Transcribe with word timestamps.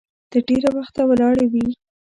تر 0.31 0.39
ډېره 0.47 0.69
وخته 0.77 1.01
ولاړې 1.09 1.45
وي. 1.53 1.67